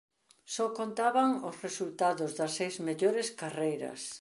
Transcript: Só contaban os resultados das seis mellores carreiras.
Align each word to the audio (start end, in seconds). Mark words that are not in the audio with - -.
Só 0.53 0.65
contaban 0.79 1.29
os 1.49 1.55
resultados 1.65 2.31
das 2.39 2.51
seis 2.59 2.75
mellores 2.87 3.27
carreiras. 3.41 4.01